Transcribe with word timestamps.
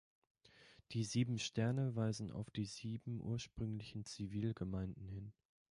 Die 0.93 1.03
sieben 1.03 1.37
Sterne 1.37 1.95
weisen 1.95 2.31
auf 2.31 2.49
die 2.49 2.65
sieben 2.65 3.21
ursprünglichen 3.21 4.03
Zivilgemeinden 4.03 5.07
hin. 5.07 5.31